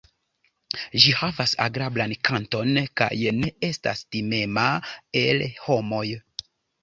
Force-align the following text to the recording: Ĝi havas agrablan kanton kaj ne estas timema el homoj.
Ĝi 1.01 1.11
havas 1.17 1.51
agrablan 1.65 2.15
kanton 2.29 2.79
kaj 3.01 3.09
ne 3.41 3.51
estas 3.69 4.01
timema 4.15 4.65
el 5.23 5.45
homoj. 5.67 6.03